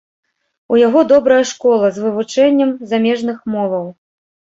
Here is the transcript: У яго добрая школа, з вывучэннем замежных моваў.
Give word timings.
У 0.75 0.79
яго 0.87 1.03
добрая 1.11 1.37
школа, 1.51 1.85
з 1.99 2.07
вывучэннем 2.09 2.75
замежных 2.91 3.37
моваў. 3.57 3.91